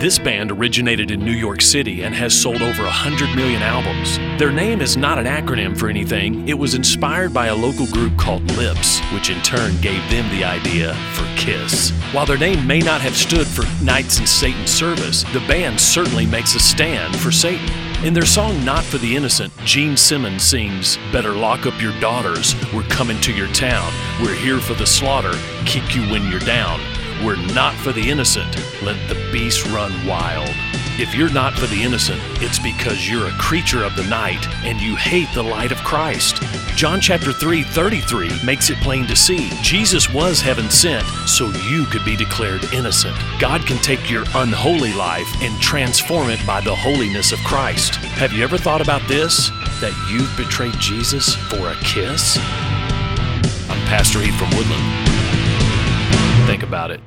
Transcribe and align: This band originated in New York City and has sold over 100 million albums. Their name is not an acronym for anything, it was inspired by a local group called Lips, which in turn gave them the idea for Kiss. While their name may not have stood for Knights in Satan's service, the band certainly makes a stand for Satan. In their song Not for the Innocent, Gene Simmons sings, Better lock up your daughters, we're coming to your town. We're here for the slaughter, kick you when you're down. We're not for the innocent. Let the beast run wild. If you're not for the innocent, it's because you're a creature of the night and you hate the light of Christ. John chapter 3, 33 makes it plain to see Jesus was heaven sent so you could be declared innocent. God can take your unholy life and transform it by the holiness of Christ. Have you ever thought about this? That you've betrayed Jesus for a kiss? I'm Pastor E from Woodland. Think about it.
This 0.00 0.18
band 0.18 0.50
originated 0.50 1.10
in 1.10 1.22
New 1.22 1.30
York 1.30 1.60
City 1.60 2.04
and 2.04 2.14
has 2.14 2.32
sold 2.32 2.62
over 2.62 2.84
100 2.84 3.36
million 3.36 3.60
albums. 3.60 4.16
Their 4.40 4.50
name 4.50 4.80
is 4.80 4.96
not 4.96 5.18
an 5.18 5.26
acronym 5.26 5.76
for 5.76 5.90
anything, 5.90 6.48
it 6.48 6.58
was 6.58 6.74
inspired 6.74 7.34
by 7.34 7.48
a 7.48 7.54
local 7.54 7.84
group 7.88 8.16
called 8.16 8.42
Lips, 8.56 9.00
which 9.12 9.28
in 9.28 9.38
turn 9.42 9.78
gave 9.82 10.00
them 10.08 10.26
the 10.30 10.42
idea 10.42 10.94
for 11.12 11.26
Kiss. 11.36 11.90
While 12.14 12.24
their 12.24 12.38
name 12.38 12.66
may 12.66 12.78
not 12.78 13.02
have 13.02 13.14
stood 13.14 13.46
for 13.46 13.66
Knights 13.84 14.18
in 14.18 14.26
Satan's 14.26 14.70
service, 14.70 15.24
the 15.34 15.44
band 15.46 15.78
certainly 15.78 16.24
makes 16.24 16.54
a 16.54 16.60
stand 16.60 17.14
for 17.20 17.30
Satan. 17.30 17.68
In 18.02 18.14
their 18.14 18.24
song 18.24 18.64
Not 18.64 18.84
for 18.84 18.96
the 18.96 19.14
Innocent, 19.14 19.52
Gene 19.66 19.98
Simmons 19.98 20.42
sings, 20.42 20.96
Better 21.12 21.34
lock 21.34 21.66
up 21.66 21.78
your 21.78 21.92
daughters, 22.00 22.54
we're 22.72 22.84
coming 22.84 23.20
to 23.20 23.34
your 23.34 23.48
town. 23.48 23.92
We're 24.22 24.34
here 24.34 24.60
for 24.60 24.72
the 24.72 24.86
slaughter, 24.86 25.34
kick 25.66 25.94
you 25.94 26.00
when 26.10 26.26
you're 26.30 26.40
down. 26.40 26.80
We're 27.22 27.36
not 27.52 27.74
for 27.74 27.92
the 27.92 28.08
innocent. 28.08 28.56
Let 28.82 28.96
the 29.08 29.30
beast 29.30 29.66
run 29.66 29.92
wild. 30.06 30.48
If 30.98 31.14
you're 31.14 31.32
not 31.32 31.52
for 31.52 31.66
the 31.66 31.82
innocent, 31.82 32.18
it's 32.42 32.58
because 32.58 33.08
you're 33.08 33.26
a 33.26 33.38
creature 33.38 33.84
of 33.84 33.94
the 33.94 34.04
night 34.04 34.46
and 34.64 34.80
you 34.80 34.96
hate 34.96 35.28
the 35.34 35.42
light 35.42 35.70
of 35.70 35.76
Christ. 35.78 36.42
John 36.76 36.98
chapter 36.98 37.30
3, 37.30 37.62
33 37.62 38.42
makes 38.42 38.70
it 38.70 38.78
plain 38.78 39.06
to 39.06 39.14
see 39.14 39.50
Jesus 39.60 40.08
was 40.08 40.40
heaven 40.40 40.70
sent 40.70 41.06
so 41.26 41.50
you 41.68 41.84
could 41.84 42.06
be 42.06 42.16
declared 42.16 42.64
innocent. 42.72 43.16
God 43.38 43.66
can 43.66 43.76
take 43.82 44.10
your 44.10 44.24
unholy 44.34 44.94
life 44.94 45.28
and 45.42 45.60
transform 45.60 46.30
it 46.30 46.44
by 46.46 46.62
the 46.62 46.74
holiness 46.74 47.32
of 47.32 47.38
Christ. 47.40 47.96
Have 47.96 48.32
you 48.32 48.42
ever 48.42 48.56
thought 48.56 48.80
about 48.80 49.06
this? 49.08 49.50
That 49.82 49.94
you've 50.10 50.34
betrayed 50.38 50.78
Jesus 50.78 51.34
for 51.34 51.70
a 51.70 51.76
kiss? 51.76 52.38
I'm 53.68 53.86
Pastor 53.86 54.22
E 54.22 54.30
from 54.32 54.48
Woodland. 54.56 55.09
Think 56.60 56.68
about 56.68 56.90
it. 56.90 57.00